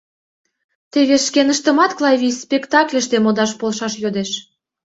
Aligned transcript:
Теве 0.91 1.15
шкеныштымат 1.25 1.91
Клавий 1.97 2.35
спектакльыште 2.43 3.17
модаш 3.21 3.51
полшаш 3.59 3.93
йодеш. 4.03 4.31